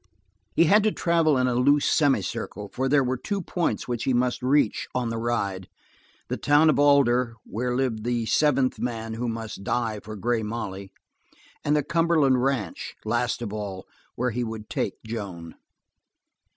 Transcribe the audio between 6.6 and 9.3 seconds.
of Alder, where lived the seventh man who